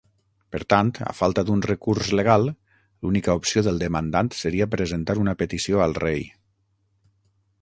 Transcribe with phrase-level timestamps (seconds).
[0.53, 2.49] Per tant, a falta d'un recurs legal,
[3.05, 6.29] l'única opció del demandant seria presentar una petició al rei.